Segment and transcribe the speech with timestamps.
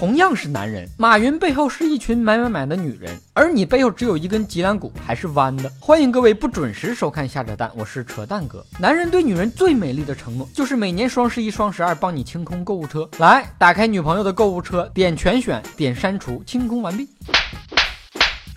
[0.00, 5.70] 同样是男人，马云背后是一群买买买的女人，而你背后只有一根脊梁骨，还是弯的。
[5.78, 8.64] 欢迎各位不准时收看下扯蛋，我是扯蛋哥。
[8.78, 13.06] 男人对女人最美丽的承诺，就是每年双十一、双十二帮你清空购物车。
[13.18, 17.06] 来，打开女朋友的购物车，点全选，点删除，清空完毕。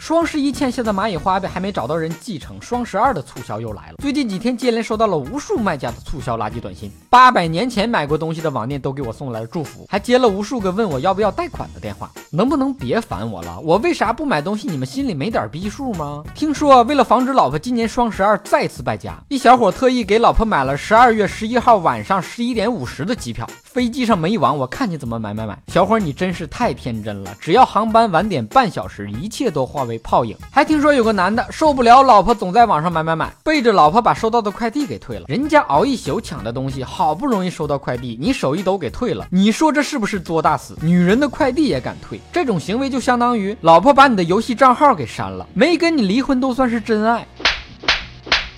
[0.04, 3.96] 双十一欠下的蚂蚁花呗还没找到人继承，双十二的促销又来了。
[4.00, 12.12] 最近几天接连收到了无数卖家的促销垃圾短信，八百年前买过东西的网店都给我送来了祝福，还接了无数个问我要不要贷款的电话。
[12.36, 13.60] 能不能别烦我了？
[13.60, 14.68] 我为啥不买东西？
[14.68, 16.24] 你们心里没点逼数吗？
[16.33, 25.57] 听说为了防止老婆今年双十二再次败家，一小伙特意给老婆买了十二月十一号晚上十一点五十的机票，飞机上没网，我看你怎么买买买。
[25.68, 29.93] 小伙你真是太天真了，只要航班晚点半小时，一切都化为。
[30.00, 35.25] 泡影，还听说有个男的受不了老婆总在网上买买买，背着老婆把收到的快递给退了。
[35.27, 40.75] 人家熬一宿抢的东西，好不容易收到快递，你手一抖给退了，你说这是不是作大死？
[40.81, 47.25] 女人的快递也敢退，这种行为就相当于老婆把你的游戏账号给删了，没跟你离婚都算是真爱。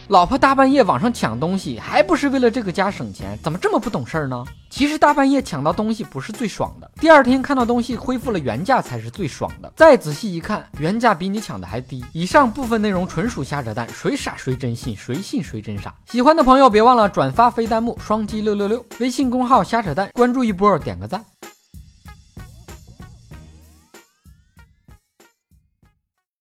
[0.09, 3.37] 老婆大半夜网上抢东西，还不是为了这个家省钱？
[3.41, 4.45] 怎么这么不懂事儿呢？
[4.69, 9.73] 其实大半夜抢到东西不是最爽的，第二天看到东西恢复了原价才是最爽的。
[9.75, 12.05] 再仔细一看，原价比你抢的还低。
[12.13, 15.91] 以上部分内容纯属瞎扯淡，谁傻谁真信，谁信谁真傻。
[16.11, 18.85] 喜欢的朋友别忘了转发飞弹幕，双击六六六。
[18.99, 21.25] 微信公号瞎扯淡，关注一波，点个赞。